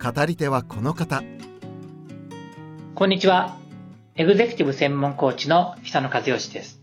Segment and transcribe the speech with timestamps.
[0.00, 1.24] 語り手はこの方。
[2.94, 3.58] こんにちは。
[4.14, 6.80] エグゼクティブ専門コーチの久野和義です。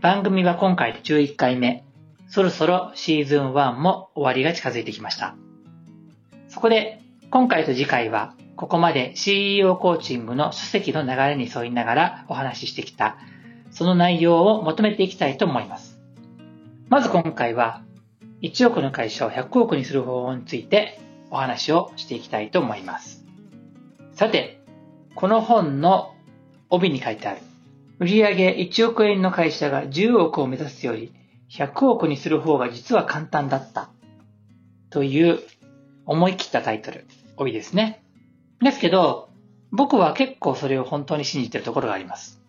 [0.00, 1.84] 番組は今回で11回目。
[2.30, 5.36] そろそろシーズン1も終わりが近づいてきました。
[6.48, 13.18] そこで今回と次回はここまで CEO コーチングの書籍の流れに沿いながらお話ししてきた
[13.70, 16.00] その内容をまとめていきたいと思います。
[16.88, 17.82] まず今回は
[18.40, 23.24] 1億の会社を100億にする方法についてお話をしていきたいと思います。
[24.14, 24.60] さて、
[25.14, 26.14] この本の
[26.70, 27.40] 帯に書いてある
[27.98, 31.12] 売上1億円の会社が10億を目指すより
[31.50, 33.90] 100億にする方が実は簡単だった
[34.90, 35.40] という
[36.06, 38.02] 思い切ったタイトル、帯ですね。
[38.60, 39.28] ですけど、
[39.70, 42.40] 僕は結構それを本当に信じてるところがあります。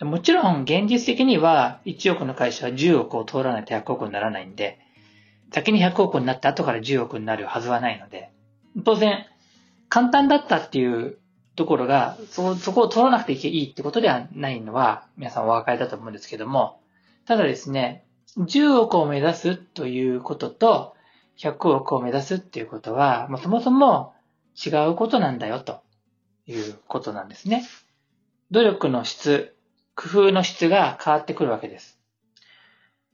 [0.00, 4.78] もちろん現実的には1億の会社は10億を通らないと100億にならないんで、
[5.52, 8.30] 先に100億になって後から10億になるはずはないので、
[8.84, 9.26] 当然、
[9.88, 11.18] 簡単だったっていう
[11.54, 16.80] ところが、そ、そこを通らなくていいってことではないのは、皆さんお分かりだと思うんですけども、
[17.26, 18.04] ただですね、
[18.38, 20.94] 10億を目指すということと、
[21.38, 24.14] 100億を目指すっていうことは、まあそもそも
[24.64, 25.82] 違うことなんだよと
[26.46, 27.64] いうことなんですね。
[28.50, 29.54] 努力の質、
[29.94, 31.98] 工夫の質が変わってくるわけです。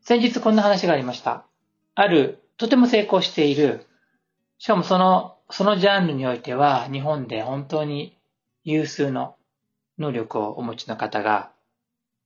[0.02, 1.46] 先日こんな話がありました。
[1.94, 3.86] ある、とても成功している、
[4.58, 8.16] しかもその、そのジャンルにおいては日本で本当に
[8.64, 9.36] 有数の
[9.98, 11.52] 能力をお持ちの方が、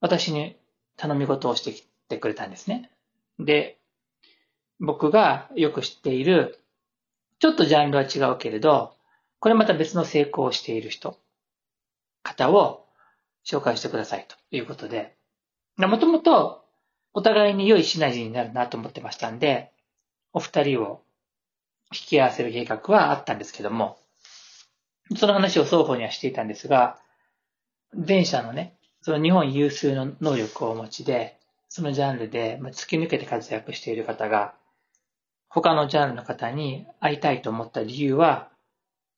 [0.00, 0.56] 私に
[0.96, 2.90] 頼み事をしてきてくれたんですね。
[3.38, 3.78] で、
[4.78, 6.60] 僕がよく知っている、
[7.38, 8.94] ちょっとジャンルは違うけれど、
[9.40, 11.18] これまた別の成功をしている人、
[12.22, 12.86] 方を
[13.44, 15.16] 紹介してくださいということで、
[15.76, 16.65] もともと
[17.16, 19.72] お互いに良いシナジーになるなと思ってましたんで、
[20.34, 21.00] お二人を
[21.90, 23.96] 引き合わせる計画はあったんですけども、
[25.16, 26.98] その話を双方にはしていたんですが、
[27.94, 31.38] 前者のね、その日本有数の能力をお持ちで、
[31.70, 34.52] そのジャンルで突き抜けて活躍している方が、
[35.48, 38.50] 他のジャンルの方に会いたいと思った理由は、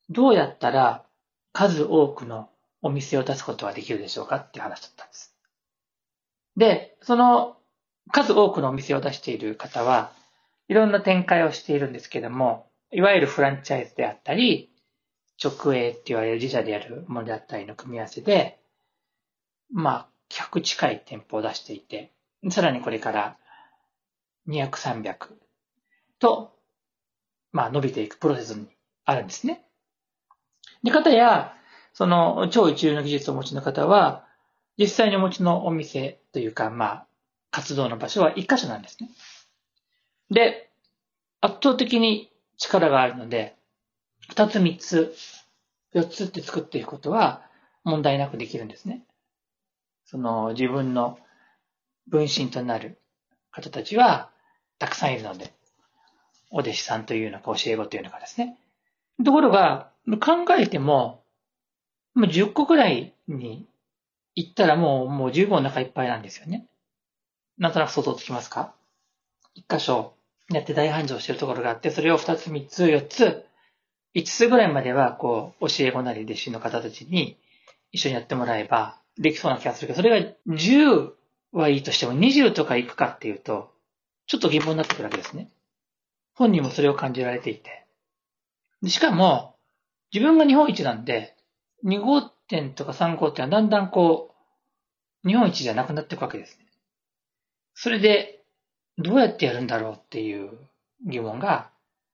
[0.09, 1.03] どうやったら
[1.51, 2.47] 数多くの
[2.81, 5.35] お店を出すことはできるでしょうかって話だったんです。
[6.55, 7.58] で、その
[8.11, 10.11] 数多くのお店を出している方は、
[10.67, 14.71] いろんな展開をしているんですけども、いわゆるフランチャイズであったり、
[15.43, 18.59] 直営って言われる自社でやるものであったりの組み合わせで、
[19.71, 22.11] まあ、100近い店舗を出していて、
[22.49, 23.37] さらにこれから
[24.47, 25.15] 200、300
[26.19, 26.53] と、
[27.51, 28.67] まあ、伸びていくプロセスに
[29.05, 29.63] あるんですね。
[30.83, 31.53] で、方や、
[31.93, 34.25] その超一流の技術をお持ちの方は、
[34.77, 37.07] 実際にお持ちのお店というか、まあ、
[37.51, 39.09] 活動の場所は一箇所なんですね。
[40.29, 40.69] で、
[41.41, 43.55] 圧倒的に力があるので、
[44.29, 45.15] 二つ三つ、
[45.93, 47.41] 四つって作っていくことは
[47.83, 49.03] 問題なくできるんですね。
[50.05, 51.19] その自分の
[52.07, 52.99] 分身となる
[53.51, 54.29] 方たちは
[54.77, 55.53] たくさんいるので、
[56.51, 58.57] お弟子さんというのか教え子というのかですね。
[59.23, 61.23] ところが、考えても、
[62.15, 63.67] もう10個くらいに
[64.33, 66.67] 行ったらもう、もう十分お腹いっぱいなんですよね。
[67.59, 68.73] なんとなく想像つきますか？
[69.53, 70.13] 一箇所
[70.49, 73.45] やって大繁盛してるところがあって、それを二つ、三つ、四つ、
[74.13, 77.37] 五つぐらいまでは、こう、教え子なり弟子の方たちに
[77.91, 81.11] 一緒にやってもらえば、できそうな気がするけど、それが10
[81.51, 83.71] はいいとしても20とか行くかっていうと、
[84.27, 85.49] ちょっと疑問になってくるわけですね。
[86.35, 87.85] 本人もそれを感じられていて。
[88.87, 89.55] しかも、
[90.13, 91.35] 自分が日本一なんで、
[91.83, 94.33] 2号店とか3号店はだんだんこ
[95.25, 96.58] う、日本一じゃなくなっていくわけです。
[97.81, 98.43] それで、
[98.97, 100.51] どうやってやるんだろうっていう
[101.07, 101.69] 疑問が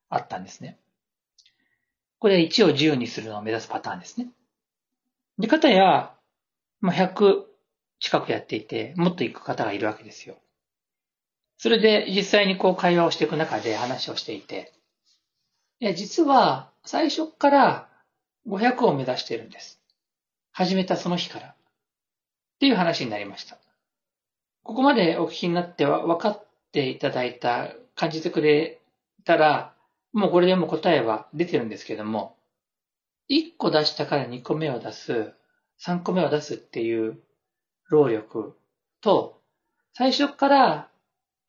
[0.08, 0.78] あったんですね。
[2.20, 4.28] これ1を10にするのを目指すパターンですね。
[5.40, 6.14] で、方や、
[6.80, 7.42] まあ、100
[7.98, 10.36] 近くやっていて、もっと行く方がいるわけですよ。
[11.58, 14.72] それで実際にこう会話をしていく中で話をしていて、
[15.80, 17.88] いや、実は最初から
[18.46, 19.80] 500を目指しているんです。
[20.52, 21.48] 始めたその日から。
[21.48, 21.54] っ
[22.60, 23.58] ていう話になりました。
[24.66, 28.80] ここまでお聞きになっては分かっていただいた、感じてくれ
[29.24, 29.72] たら、
[30.12, 32.36] もうこれでも答えは出てるんですけども、
[33.30, 35.32] 1個出したから2個目を出す、
[35.80, 37.16] 3個目を出すっていう
[37.88, 38.58] 労力
[39.00, 39.40] と、
[39.94, 40.88] 最初から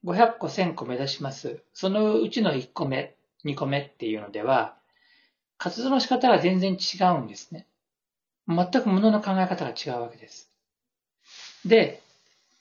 [0.05, 1.63] 500個1000個目指します。
[1.73, 3.15] そのうちの1個目、
[3.45, 4.77] 2個目っていうのでは、
[5.57, 7.65] 活動の仕方が全然違うんですね。
[8.47, 10.51] 全く物の考え方が違うわけです。
[11.65, 12.03] で、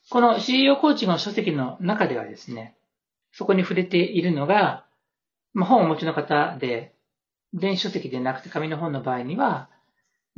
[0.09, 2.77] この CEO コーチングの書籍の中ではですね、
[3.33, 4.87] そこに触れているのが、
[5.53, 6.95] まあ、本をお持ちの方で、
[7.53, 9.69] 電子書籍でなくて紙の本の場合には、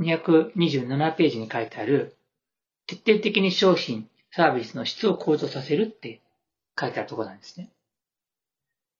[0.01, 2.17] 227ページに書いてある、
[2.87, 6.23] 徹底的に商品、サービスの質を向上させるって
[6.79, 7.71] 書いてあるところなんですね。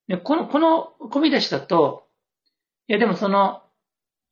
[0.09, 2.09] で、この、この込み出しだと、
[2.89, 3.63] いやでもその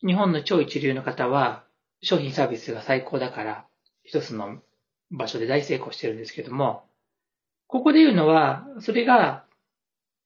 [0.00, 1.64] 日本の超一流の方は
[2.00, 3.66] 商品サービスが最高だから
[4.02, 4.62] 一つの
[5.10, 6.84] 場所で大成功してるんですけども、
[7.66, 9.44] ここで言うのは、それが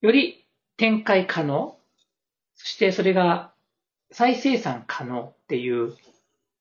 [0.00, 0.44] より
[0.76, 1.76] 展開可能、
[2.54, 3.52] そしてそれが
[4.12, 5.96] 再生産可能っていう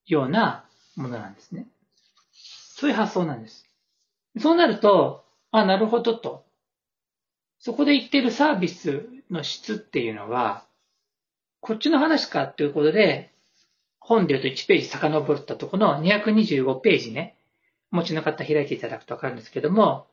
[0.06, 0.64] ような
[0.96, 1.66] ものなんですね。
[2.32, 3.66] そういう発想なんです。
[4.38, 6.44] そうなると、あ、なるほどと。
[7.58, 10.64] そこで言ってるサービスの質っていうのは、
[11.60, 13.32] こっちの話かっていうことで、
[13.98, 17.36] 本で言うと1ページ遡ったところの225ページね、
[17.90, 20.06] 持ちの方開いていただくとわかるんですけども、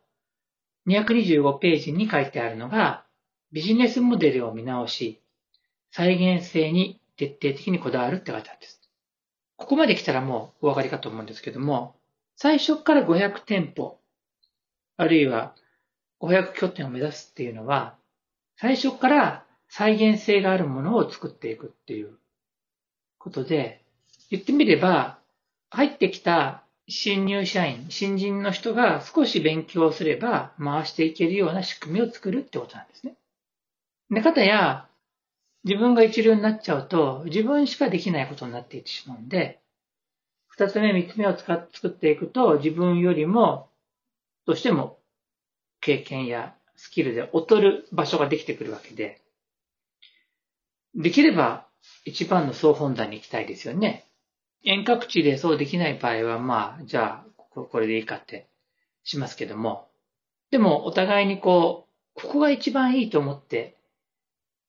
[0.87, 3.05] 225ページに書いてあるのが、
[3.51, 5.21] ビジネスモデルを見直し、
[5.91, 8.81] 再現性に徹底的にこだわるって書いてあるんです。
[9.55, 11.95] ここまで来たらもうお分かりかと思うんですけども、
[12.35, 13.99] 最初から500店舗、
[14.97, 15.55] あるいは
[16.21, 17.95] 500拠点を目指すっていうのは、
[18.57, 22.17] 最初から再現性があるものを作っていくっていう
[23.17, 23.83] ことで、
[24.29, 25.19] 言ってみれば、
[25.69, 33.15] 入ってきた新入社員、新人の人が少し勉強すれば回していけるような仕組みを作るってことなんですね。
[34.09, 34.87] で、かたや、
[35.65, 39.59] 自分が一流になっちゃうと、自分しかできないことになっていってしまうんで、
[40.47, 43.69] 二つ目、三つ目を使っ作っていくと、自分よりも、
[44.45, 44.97] どうしても
[45.81, 49.21] 経験やスキルで劣る場所ができてくるわけで、
[50.95, 51.67] できれば
[52.05, 54.06] 一番の総本山に行きたいですよね。
[54.67, 58.49] 遠隔地でそうできない場合は、まあ、じゃあ、これでいいかって
[59.05, 59.87] しますけども、
[60.51, 61.87] でもお互いにこ
[62.17, 63.77] う、ここが一番いいと思って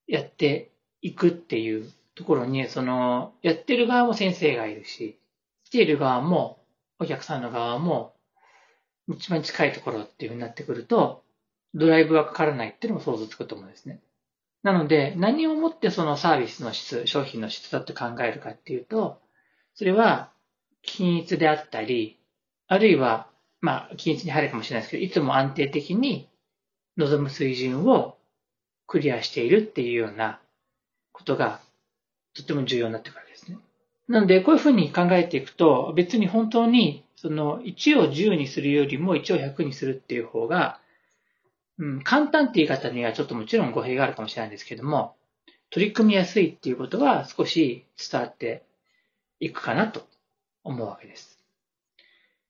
[0.07, 0.71] やって
[1.03, 5.19] いくっていうところに、その、やってる側も先生がいるし、
[5.65, 6.63] 来ている側も、
[7.01, 8.15] お客さんの側も、
[9.09, 11.25] 一番近いところっていうふうになってくると、
[11.75, 14.01] ドライブがかからないっていうのも想像つくと思うんですね。
[14.63, 19.21] なので、何をもってそのサービスの質、商品の質だと考えるかっていうと、
[19.79, 20.33] それは、
[20.83, 22.19] 均一であったり、
[22.67, 23.29] あるいは、
[23.61, 26.29] まあ、均一に入るかもしれないですけど、いつも安定的に
[26.97, 28.17] 望む水準を
[28.89, 30.41] クリアしているっていうような
[31.13, 31.61] ことが、
[32.35, 33.59] とても重要になってくるわけですね。
[34.09, 40.81] なので、こういうふうに考えていくと、別に本当に、その、1を10にするよりも1を100にするっていう方が、
[41.79, 45.15] うん、簡単って言い方にはちょっともちろん語弊があるかもしれないんですけども、
[45.71, 48.65] 取り組みやすいっていうことは少し伝わって
[49.41, 50.07] いくかなと
[50.65, 51.39] 思うわけです。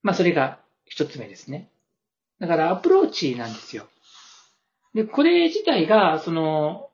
[0.03, 1.71] まあそれが一つ目ですね。
[2.41, 3.89] だからアプローチなんですよ。
[4.95, 6.91] で、これ自体が、その、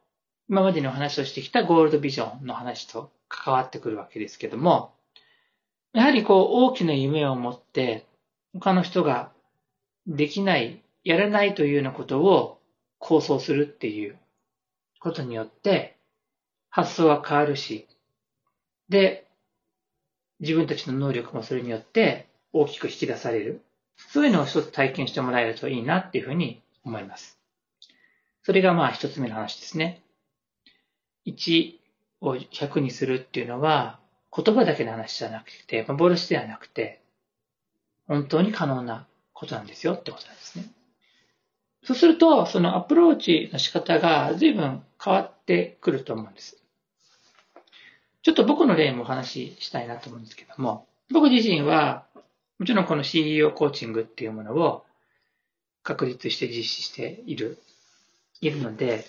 [0.48, 4.92] 今までの話をしてきたゴールドビジョンの話と関わってくるわけですけども、
[5.92, 8.04] やはりこう大きな夢を持って
[8.52, 9.32] 他の人が
[10.06, 12.60] できないやらないというようなことを
[12.98, 14.18] 構想するっていう
[15.00, 15.96] ことによって、
[16.68, 17.86] 発想は変わるし、
[18.88, 19.23] で、
[20.40, 23.62] 自分たちの能力もそれによって大きく引き出される。
[23.96, 27.38] そういうのを一つ体験してもらえるといいなっていうふうに思います。
[28.42, 30.02] それがまあ一つ目の話ですね。
[31.26, 31.74] 1
[32.20, 33.98] を100にするっていうのは
[34.36, 37.00] 言葉だけの話じゃなくて、ボルスではなくて、
[38.08, 40.66] 本当に可能なことなんですよってことなんですね。
[41.84, 46.63] そうすると、そのアプローチの仕方が随分変わってくると思うんです。
[48.24, 52.06] ちょっと僕の例もお話ししたいなと思うんですけども、僕自身は、
[52.58, 54.84] もちろんこの CEO コーチングっていうものを
[55.82, 57.58] 確立して実施している、
[58.40, 59.04] いるので、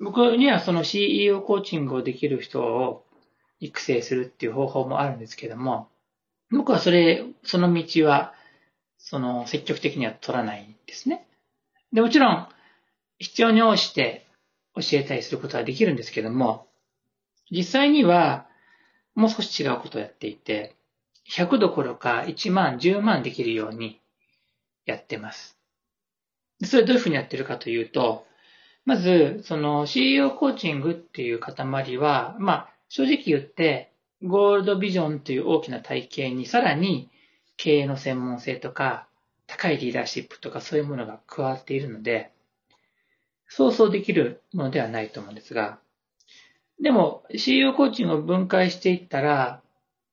[0.00, 3.04] 僕にはその CEO コーチングをできる人を
[3.60, 5.90] 育成するっていう方法もあるんですけども、
[6.50, 8.32] 僕はそれ、その道は、
[8.96, 11.26] その積極的には取らないんですね。
[11.92, 12.48] で、もちろん、
[13.18, 14.26] 必要に応じて
[14.74, 16.67] 教えたりすることはできるんですけども、
[17.50, 18.46] 実際には、
[19.14, 20.76] もう少し違うことをやっていて、
[21.30, 24.00] 100どころか1万、10万できるように
[24.86, 25.58] やってます。
[26.64, 28.26] それどういうふうにやってるかというと、
[28.84, 37.10] まず、その CEO コーチングっていう塊は、まあ、正直言って、ゴールドビジョンという大きな体系にさらに
[37.56, 39.06] 経営の専門性とか、
[39.46, 42.32] 高いリーダーシップとかそういうものが加わっているので、
[43.46, 45.78] 想像できるものではないと思うんですが、
[46.80, 49.62] でも CEO コーチングを分解していったら、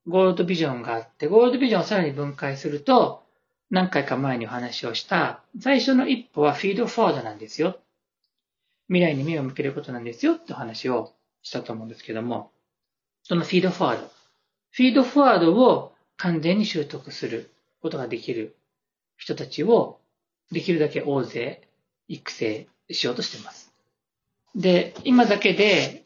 [0.07, 3.23] ゴールドビジョンがあって、ゴールドビジョンをさらに分解すると、
[3.69, 7.79] 何回か前にお話をした最初の一歩はフィードフォワードなんですよ。
[8.87, 12.51] 未来に目を向けることなんですよってお話をしたと思うんですけども、
[13.23, 14.11] そのフィードフォワード。
[14.71, 18.55] フィードフォワードを完全に習得することができる
[19.17, 19.99] 人たちを
[20.51, 21.67] できるだけ大勢
[22.07, 23.73] 育成しようとしています。
[24.55, 26.04] で、今だけで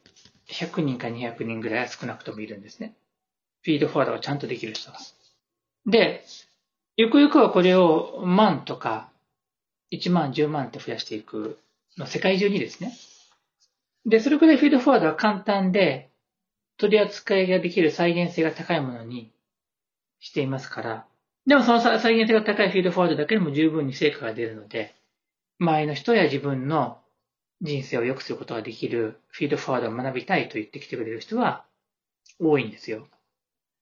[0.50, 2.94] 100人か200人ぐらいは少なくともいるんですね。
[3.62, 4.98] フィードフォワードがちゃんとできる人が。
[5.86, 6.26] で、
[6.98, 9.10] ゆくゆくはこれを万とか
[9.92, 11.60] 1万、10万って増やしていく
[11.98, 12.94] の世界中にですね。
[14.06, 16.10] で、それくらいフィードフォワードは簡単で
[16.78, 19.32] 取り扱いができる再現性が高いものに
[20.20, 21.06] していますから、
[21.46, 24.94] でもその再現性が高いフィードフォワードだけでも十分に成果が出るので、
[25.60, 27.00] 周りの人や自分の
[27.62, 31.66] 人生を良くすることができるフィードフォワードを学びたいと言ってきてくれる人は
[32.40, 33.08] 多いんですよ。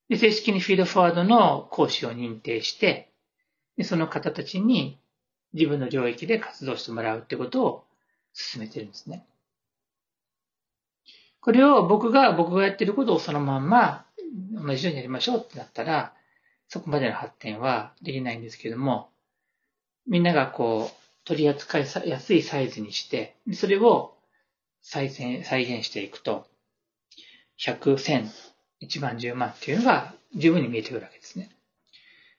[0.09, 3.11] で、正式にフィードフォワードの講師を認定して、
[3.77, 4.99] でその方たちに
[5.53, 7.83] 自分の領域で活動してもらうってことを
[8.33, 9.25] 進めてるんですね。
[11.39, 14.05] これを僕が、僕がやってることをそのまんま
[14.51, 16.13] 同じようにやりましょうってなったら、
[16.67, 19.09] そこまでの発展はできないんですけども、
[20.05, 20.96] みんながこう、
[21.27, 24.15] 取り扱いやすいサイズにして、それを
[24.81, 26.47] 再現再現していくと、
[27.59, 28.29] 100、1000、
[28.81, 31.49] 1万、10万っていうのが十分に見えてくるわけですね。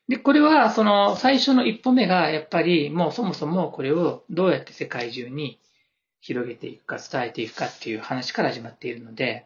[0.08, 5.60] で、これはその最初の一歩目がやっぱりもうそもそもこれをどうやって世界中に
[6.20, 9.44] 広げていくか伝えていくかっていう話から始まっているので、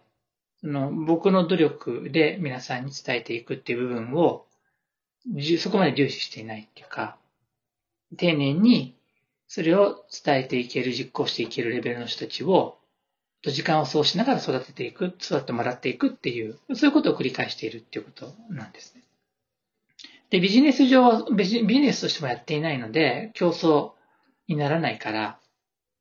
[0.60, 4.46] その僕の努力で皆さんに伝えていくっていう部分を
[5.58, 7.16] そこまで重視していないっていうか、
[8.16, 8.94] 丁寧に
[9.54, 12.78] それを伝えていける、実行していけるレベルの人たちを、
[13.42, 19.02] と時間をそうしながら育てていく、育ってもらっていくっていう、そういうことを繰り返しているっていうことなんですね。
[20.30, 23.90] で、ビジネス上はビジネスとしてもやっていないので、競争
[24.48, 25.38] にならないから、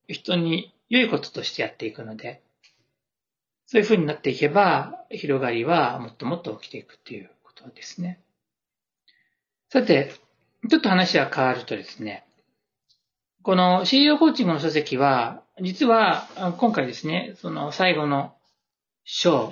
[0.07, 2.41] 人に良いこととしてやっていくので、
[3.65, 8.21] そういう風になっていけば、広がりはもっともっと起きていくっていうことですね。
[9.67, 10.13] さて、
[10.69, 12.23] ちょっと話は変わるとですね、
[13.43, 16.27] この CEO コーチングの書籍は、実は
[16.59, 18.35] 今回ですね、その最後の
[19.03, 19.51] 章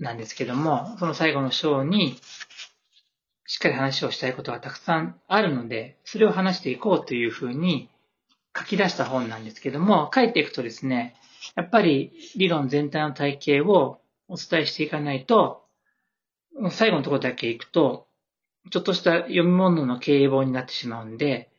[0.00, 2.18] なんですけども、その最後の章に
[3.46, 7.88] しっかり話をしたいことがたくさんあるので、それを話していこうというふうに
[8.56, 11.14] 書き出した本なんですけども、書いていくとですね、
[11.54, 15.62] やっぱり理論全体の体系をお伝えしていかないと、
[16.70, 18.08] 最後のところだけ行くと、
[18.72, 21.50] ちょっとした読み物の経営本になってしまうんで、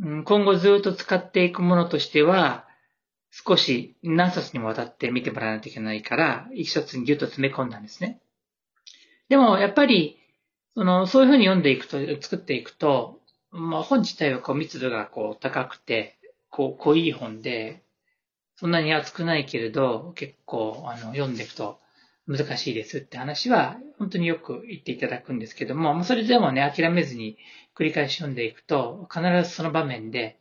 [0.00, 2.66] 今後ずっと使っていくものとしては、
[3.30, 8.20] 少し何冊にもわたって見てもらわないといけないから、一冊にギュッと詰め込んだんですね。
[9.28, 10.18] でも、やっぱり、
[10.74, 13.20] その、そういうふうに読んでいくと、作っていくと、
[13.50, 16.18] まあ、本自体はこう密度がこう高くて、
[16.50, 17.82] こう濃い本で、
[18.56, 21.78] そんなに厚くないけれど、結構あの読んでいくと
[22.26, 27.36] 難しいですって話は本当によく言っていただくんですけども、それでもね、諦めずに
[27.76, 30.38] 繰り返し読んでいくと、必ずその場面で、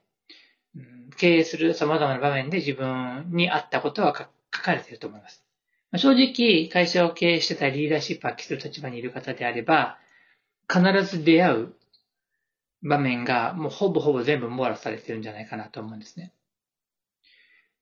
[1.17, 4.15] 経営する様々な場面で自分に合ったことは
[4.55, 5.43] 書かれていると思います。
[5.97, 9.97] 正直、会社を経営してたりリーダーシップを発揮する立場にいる方であれば、
[10.71, 11.73] 必ず出会う
[12.81, 16.33] 場面がもうほぼほぼ全部網羅されてるんじゃないかなと思うんですね。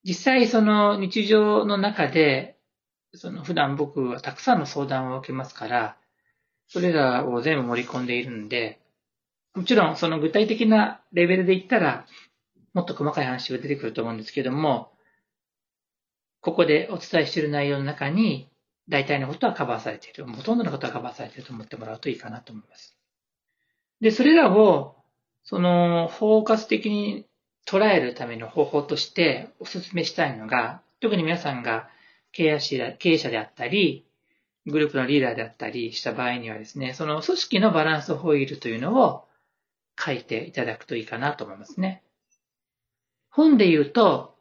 [0.04, 2.59] 実際その日常の中で、
[3.14, 5.98] その普段僕はたくさんの相談を受けますから、
[6.68, 8.80] それらを全部盛り込んでいるんで、
[9.56, 12.06] もちろんその具体的なレベルで言ったら、
[12.74, 14.92] もっと細かい話が出てくると思うんですけども、
[16.42, 18.50] ここでお伝えしている内容の中に、
[18.88, 20.26] 大体のことはカバーされている。
[20.26, 22.98] ほとんどのことはカバーされていると思ってもらうといいかなと思います。
[24.02, 24.96] で、それらを、
[25.44, 27.26] その、フォーカス的に
[27.68, 31.90] 捉えるための方法としてお勧めしたいのが、特に皆さんが
[32.40, 34.06] 経営者経営者であったり、
[34.66, 39.26] グループのリーダーであったりした場合にはですね、その組織のバランスホイールというのを
[40.00, 42.02] 書いていただくといいかなと思いますね。
[43.30, 44.38] 本で言うと、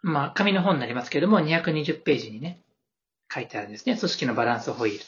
[0.00, 2.62] まあ、紙の本になりますけれども、220ページにね、
[3.30, 3.98] 書いてあるんですね。
[3.98, 5.04] 組織のバランスホイール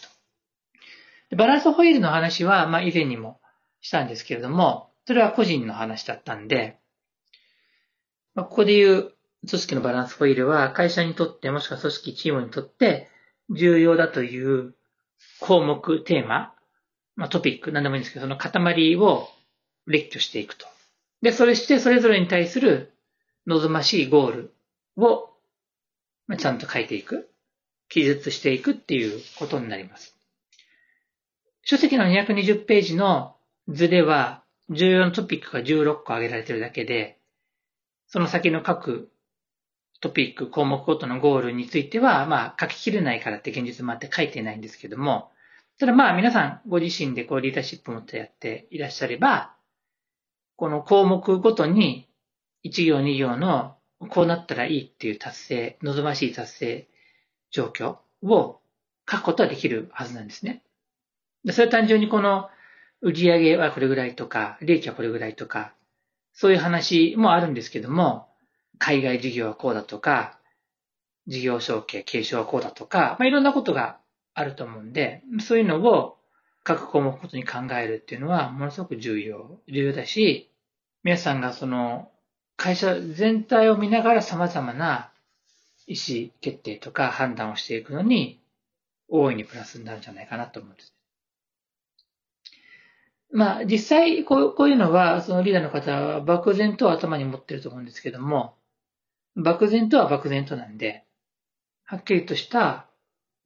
[1.31, 1.37] と。
[1.37, 3.41] バランスホイールの話は、まあ、以前にも
[3.81, 6.79] したんですけれども、それは個人の話だったんで、
[8.35, 9.14] まあ、ここで言う
[9.47, 13.09] 組織のバランスホイールは会社にとってもしくは組織チームにとって
[13.51, 14.75] 重要だという
[15.41, 16.55] 項目、テーマ、
[17.17, 19.29] まあ、トピック、何でもいいんですけど、その塊を
[19.87, 20.67] 列挙していくと。
[21.23, 22.93] で、それしてそれぞれに対する
[23.47, 24.55] 望ましいゴール
[24.97, 25.31] を、
[26.39, 27.31] ちゃんと書いていく。
[27.89, 30.17] 記述していくっていうことになります。
[31.63, 33.37] 書籍の220ページの
[33.69, 37.19] 図では、重要なトピックが16個挙げられているだけで、
[38.07, 39.11] その先の各
[40.05, 45.31] トピック、項目ごとのゴールについては、まあ、書ききれないからって現実もあって書いてないんですけども、
[45.79, 49.55] ただまあ皆さんご自身でこうリーダーシップを持ってやっていらっしゃれば、
[50.57, 52.07] この項目ごとに
[52.67, 53.77] 1行2行の
[54.11, 56.89] こうなったらいいっていう達成、望ましい達成
[57.51, 58.61] 状況を
[59.11, 60.63] 書くことはできるはずなんですね。
[61.51, 62.51] それは単純にこの
[63.01, 65.75] 売上はこれぐらいとか、利益はこれぐらいとか、
[66.35, 68.29] そういう話もあるんですけども、
[68.79, 70.39] 海外事業はこうだとか、
[71.27, 73.99] 事業承継、継承はこうだとか、まあ、いろんなことが
[74.35, 76.19] あると思うんで、そういうのを
[76.65, 80.51] 各項目ごとに考えるっていうのはものすごく重要、重要だし、
[81.03, 82.11] 皆さんがその
[82.57, 85.13] 会社全体を見ながら様々な
[85.87, 88.41] 意思決定とか判断をしていくのに
[89.09, 90.95] 大いにプラスになるんじゃないかなと思うんです。
[93.31, 98.55] まあ実際こうこういうのはそのリーダーの方は漠然と頭に持ってると思うんですけども、
[99.37, 101.05] 漠然とは漠然となんで、
[101.85, 102.87] はっきりとした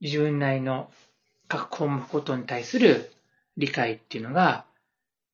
[0.01, 0.89] 自分なりの
[1.47, 3.11] 各項目ごとに対する
[3.57, 4.65] 理解っていうのが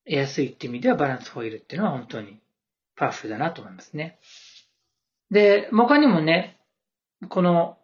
[0.06, 2.40] 得やすいって意味ではバランスホイールっていうのは本当に
[2.96, 4.18] パワフルだなと思いますね。
[5.30, 6.58] で、他にもね、
[7.30, 7.78] この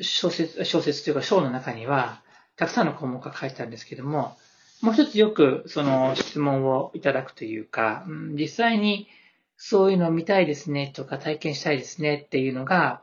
[0.00, 2.22] 小説、小説というか章の中には、
[2.56, 4.36] たくさんの項目が書いてあるんですけども、
[4.80, 9.08] もう一つよくその質問をいただくというか、実際に
[9.58, 13.02] そういうのを見たいですねとか体験したいですねっていうのが、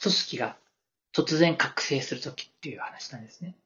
[0.00, 0.56] 組織が
[1.14, 3.56] 突然覚醒するときっていう話なんですね。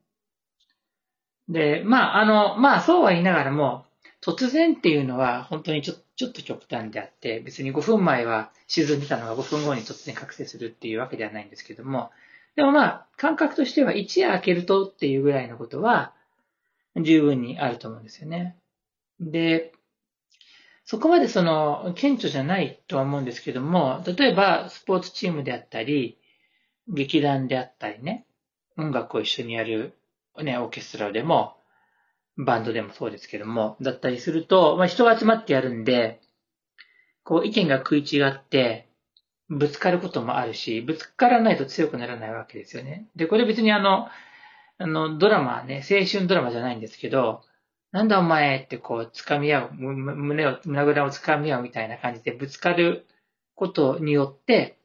[1.49, 3.85] で、まあ、あの、まあ、そうは言いながらも、
[4.23, 12.11] 突然っていうのは本当にちょちょっと極端であって、別に5分前は沈んでたのが5分後に突然覚醒するっていうわけではないんですけども、
[12.57, 16.13] でもまあ、感覚としては一夜明けるとっていうぐらいのことは
[16.97, 18.57] 十分にあると思うんですよね。
[19.21, 19.73] で、
[20.91, 26.19] そこまでその、顕著じゃないとは思うんですけども、例えばスポーツチームであったり、
[26.89, 28.25] 劇団であったりね、
[28.79, 29.99] 音楽を一緒にやる、
[30.43, 31.59] ね、オーケストラでも、
[32.39, 36.23] バンドでもそうですけども、だったりすると、まあ、人が集まってやるんで、
[37.23, 38.89] こう意見が食い違って、
[39.51, 43.09] ぶつかることもあるし、ぶつからないと強くならないわけですよね。
[43.15, 44.09] で、これ別にあの、
[44.79, 47.43] あの、ドラマね、青春ドラマじゃないんですけど、
[47.93, 53.07] なんだお前ってこう、掴み合う、胸を、胸ぐらを掴み合うみたいな感じでぶつかる
[53.55, 54.79] ことによって、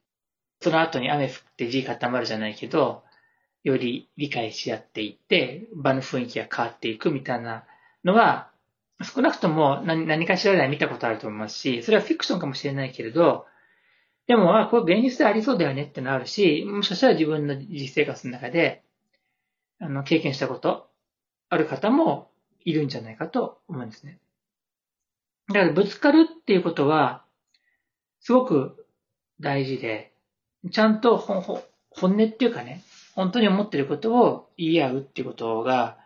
[0.61, 3.03] その後に雨降って地固まるじゃないけど、
[3.63, 7.65] より理解し合っていって、場の雰囲気が変わっていくみたいな
[8.05, 8.49] のは、
[9.01, 13.45] 少なくとも何何かしらでは見たことあると思いますし、それはフィクションかもしれないけれど、
[14.27, 18.83] でも、あ、これ現実でありそうだよねってのあるし、もしかしたら自分の実生活の中で、
[19.79, 20.89] あの、経験したこと、
[21.49, 22.31] ある方も
[22.65, 24.19] いるんじゃないかと思うんですね。
[25.47, 27.23] だからぶつかるっていうことは、
[28.21, 28.85] すごく
[29.39, 30.13] 大事で、
[30.71, 31.63] ちゃんと本
[32.01, 32.81] 音っていうかね、
[33.15, 35.97] 本当に思ってることを言い合うっていうことが、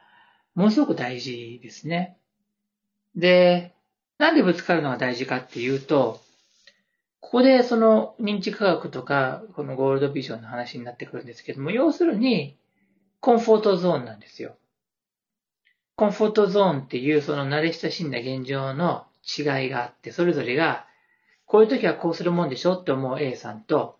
[0.56, 2.18] ものすごく大事ですね。
[3.16, 3.76] で、
[4.18, 6.20] なんでぶつかるのが大事かっていうと、
[7.20, 12.58] ここでその認知科学とか、このゴールドビジョンの話になってくるんですけども、要するに、
[13.20, 14.56] コンフォートゾーンなんですよ。
[15.98, 20.86] コンフォートゾーンっていうその慣れ親しんだ現状の違いがあって、それぞれが、
[21.48, 23.98] こういう時はこうするもんでしょって思う A さんと、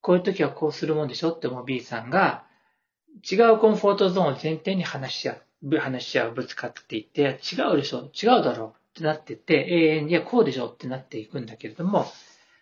[0.00, 2.44] こういう時はこうするもんでしょって思う B さんが、
[3.28, 12.06] 違うコンフォートゾーンを前提に話し合う、話し合う、ぶつかっていって、違うでしょ違うだろうってなってって、永遠にはこうでしょってなっていくんだけれども、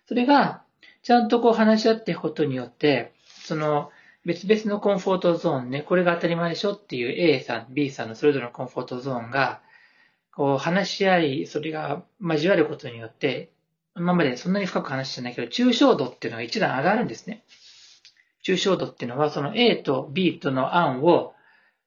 [0.07, 0.63] それが、
[1.03, 3.13] ちゃんとこう話し合っていくことによって、
[3.45, 3.91] その、
[4.29, 9.63] 別々のコンフォートゾーンね、これが当たり前でしょっていう A さん、B さんのそれぞれのコンフォートゾーンが、
[10.33, 13.49] こう話し合い、それが交わることによって、
[13.97, 17.43] 今までそんなに深く話してないけど、抽象度っていうのが一段上がるんですね。
[18.45, 21.33] 抽象度っていうのは、その A と B との案を、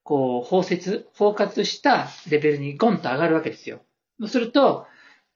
[0.02, 3.82] こう、包摂、包括したレベルにゴンと上がるわけですよ。
[4.20, 4.88] そうすると、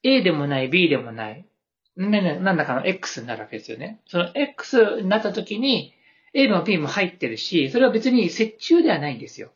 [0.02, 1.46] A でもない、B でもない、
[1.98, 4.02] なんだかの X になるわけですよね。
[4.08, 5.94] その X になった時に、
[6.38, 9.54] A も B も入ってるし、それは別に折衷ではないんですよ。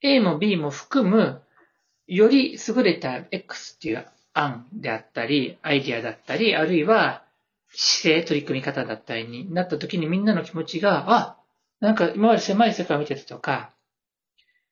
[0.00, 1.42] A も B も含む、
[2.06, 7.24] より優れた X っていう案であったり、アイディアだったり、あるいは
[7.74, 11.36] 姿勢、取り組み方だったりになった時にみんなの気持ちが、あ、
[11.80, 13.72] なんか今まで狭い世界を見てたとか、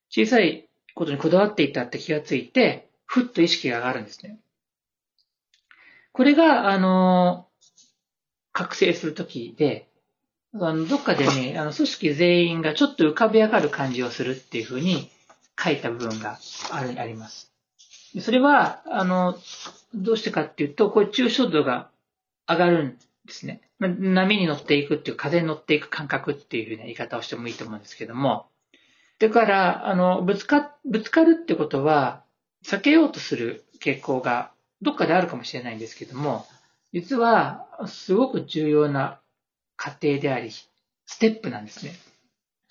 [0.09, 4.39] 小さいことにこだわっていたって気がついて、ふっと意識が上がるんですね。
[6.13, 7.49] これが、あの、
[8.53, 9.90] 覚醒するときで、
[10.55, 15.11] あの、どっかでね、 あの、組織全員がちょっと浮かび上がる感じをするっていうふうに
[15.63, 16.39] 書いた部分が
[16.71, 17.53] ある、あります。
[18.21, 19.39] それは、あの、
[19.95, 21.91] どうしてかっていうと、これ抽象度が
[22.49, 23.61] 上がるんですね。
[23.79, 28.47] 波に乗っていくっていう、風に乗っていく感覚っていうふうな言い方をしてもいいと思うんですけども、
[29.21, 32.25] だから、あの、ぶつか、ぶつかるってことは、
[32.65, 34.51] 避けようとする傾向が
[34.83, 36.47] どっかであるかもしれないんですけども、
[36.93, 39.20] 実は、すごく重要な
[39.81, 41.95] 過程であり、ステップなんですね。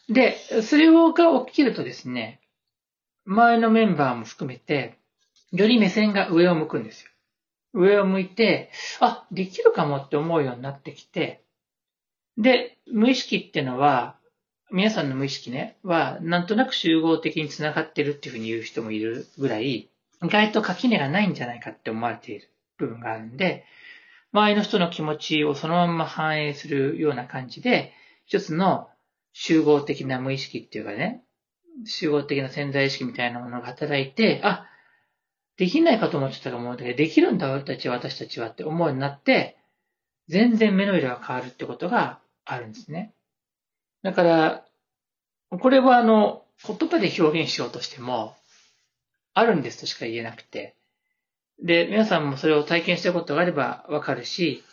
[0.10, 2.40] で、それが起きるとですね、
[3.26, 5.00] 周りのメンバーも含めて、
[5.52, 7.10] より目線が上を向くんですよ。
[7.74, 8.70] 上を向いて、
[9.00, 11.42] あ、できるかもって思うようになってきて、
[12.38, 14.16] で、無意識っていうのは、
[14.72, 19.90] 皆さんの無意識ね、は、なんとなく集合的に繋がってるっていうふうに言う人もいるぐらい、
[20.24, 23.66] 意外と垣根がないんじゃないかって思われている部分があるんで、
[24.32, 27.94] 周りの人の気持ちをそのまま反映するような感じで、
[28.26, 28.90] 一つの
[29.34, 31.24] 集合的な無意識っていうかね、
[31.86, 34.68] 集合的な潜在意識みたいなものが働いて、あ、
[35.58, 39.58] できないかと思ってたかも、できるんだ私たちは私たちはって思うようになって、
[40.28, 43.14] 全然目の色が変わるってことがあるんですね。
[44.04, 44.66] だから、
[45.50, 48.36] これはあの、言葉で表現しようとしても、
[49.34, 50.76] あるんですとしか言えなくて、
[51.64, 54.64] で、皆さんもそれを体験したことがあればわかるし、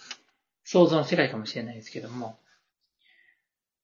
[0.65, 2.39] 想像の世界かもしれないですけども、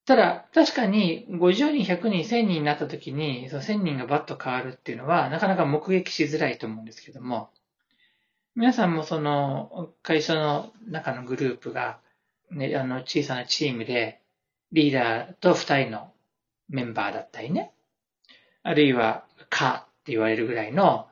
[0.04, 7.50] ただ、確かに50人、100人、1000人になった時に、その1000人がバッと変わるっていうのは、なかなか目撃しづらいと思うんですけども、
[8.56, 12.00] 皆さんもその会社の中のグループが、
[12.50, 14.20] ね、あの小さなチームで、
[14.72, 16.12] リーダーと2人の
[16.68, 17.72] メンバーだったりね、
[18.64, 21.08] あるいは、かって言われるぐらいの、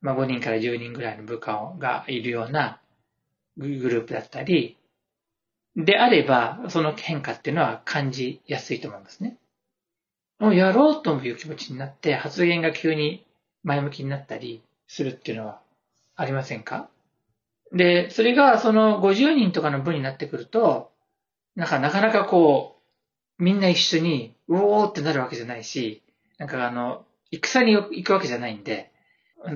[0.00, 2.80] まあ、5人から10人ぐらいの部下がいるような
[3.56, 4.76] グループだったり、
[5.76, 9.36] であれば、その変化っていうのは感じやすいと思いますね。
[10.38, 13.24] もうやろうという気持ちになって、発言が急に
[13.64, 15.60] 前向きになったりするっていうのは
[16.16, 16.88] ありませんか？
[17.72, 20.90] で、それがその50人とかの部になってくると、
[21.54, 22.76] なんかなかなかこ
[23.38, 26.02] う、みんな一緒に、うおーってなるわけじゃないし、
[26.38, 28.90] なんかあの、戦に行くわけじゃないんで、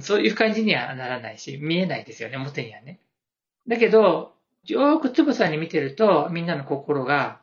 [0.00, 3.00] そういう感じにはならないし、見えないですよね、表にはね。
[3.66, 7.40] だけど、よくつぶさに見てると、みんなの心が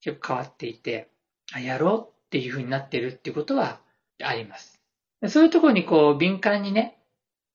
[0.00, 1.08] 結構変わっていて、
[1.52, 3.80] あ、やろうっていう風になってるっていうことは
[4.22, 4.80] あります。
[5.28, 6.98] そういうところにこう敏感にね、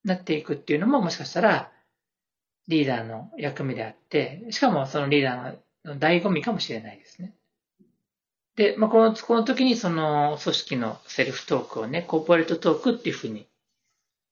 [0.04, 1.72] なっていくっていうのももしかしたら
[2.68, 7.34] リーダーの役目であって、しかもそのリーダーの醍醐味かもしれないですね。
[8.56, 13.48] で、まあ、この、この時にその組織のセルフトークをね、コーポレートトークっていうふうに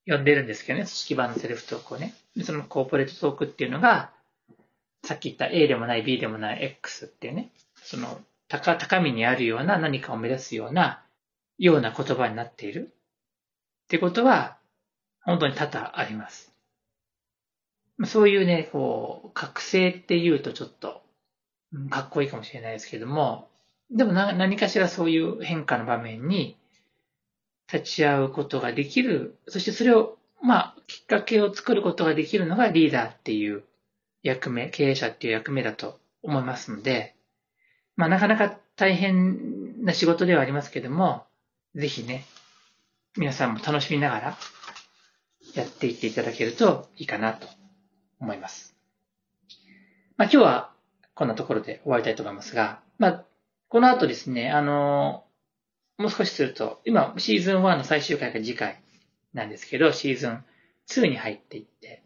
[0.07, 2.13] 呼んでるんですけどね、組織版のセルフトークをね。
[2.43, 4.11] そのコーポレートトークっていうのが、
[5.03, 11.03] さっき言った A でもない B でもない X っていうね、その高、高みにあるような何かを目指すような、
[11.57, 12.91] ような言葉になっている。
[13.85, 14.57] ってことは、
[15.21, 16.51] 本当に多々あります。
[18.05, 21.01] そういうね、こう、覚醒って言うとちょっと、
[21.89, 23.49] かっこいいかもしれないですけども、
[23.91, 26.57] でも何かしらそういう変化の場面に
[27.71, 33.63] 立ち会うことができる、そしてそれを、まあ、きっかけを作ることができるのがリーダーっていう
[34.21, 37.15] 役目、経営者っていう役目だと思いますので、
[37.95, 41.25] まあなかなか大変な仕事ではありますけども、
[41.75, 42.25] ぜひね、
[43.17, 44.37] 皆さんも楽しみながら
[45.53, 47.47] やっていっていただけるといいかなと
[48.19, 48.75] 思います。
[50.17, 50.73] まあ今日は
[51.13, 53.25] こんなところで終わりたいと思いますが、まあ
[53.69, 55.24] この後ですね、あの、
[55.97, 58.81] もう少しすると、今シーズン1の最終回が次回
[59.33, 60.43] なんですけど、シーズン
[60.87, 62.03] 2に入っていって、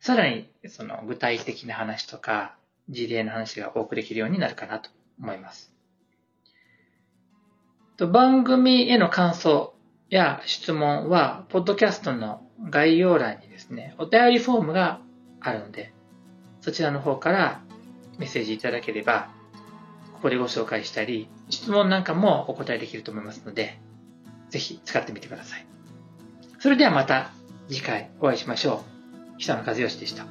[0.00, 2.56] さらに、その具体的な話とか、
[2.88, 5.72] 事例の話が多くできるようになるかなと思います。
[7.98, 9.74] 番組への感想
[10.08, 15.00] や質問は、ポッドキャストの概要欄にですね、お便りフォームが
[15.40, 15.92] あるので、
[16.60, 17.60] そちらの方から
[18.18, 19.30] メッセージいただければ、
[20.18, 23.78] ここでご紹介したり、質問なんかもお答えできると思いますので、
[24.50, 25.66] ぜひ使ってみてください。
[26.58, 27.30] それではまた
[27.68, 28.82] 次回お会いしましょ
[29.36, 29.38] う。
[29.38, 30.26] 久野和義でした。